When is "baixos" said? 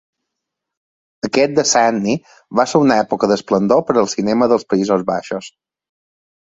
5.13-5.57